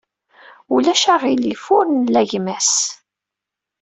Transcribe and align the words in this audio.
Ulac 0.73 1.03
aɣilif 1.13 1.63
ur 1.77 1.85
nla 1.89 2.21
gma-s. 2.29 2.73